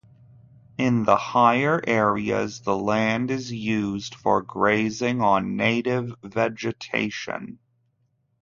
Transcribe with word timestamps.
In 0.79 1.03
the 1.05 1.15
higher 1.15 1.79
areas 1.85 2.61
the 2.61 2.75
land 2.75 3.29
is 3.29 3.51
used 3.51 4.15
for 4.15 4.41
grazing 4.41 5.21
on 5.21 5.55
native 5.55 6.15
vegetation. 6.23 7.59